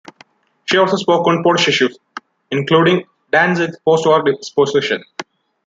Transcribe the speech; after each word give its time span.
She 0.65 0.79
also 0.79 0.95
spoke 0.97 1.27
on 1.27 1.43
Polish 1.43 1.67
issues, 1.67 1.95
including 2.49 3.05
Danzig's 3.31 3.77
post-war 3.85 4.23
disposition. 4.23 5.03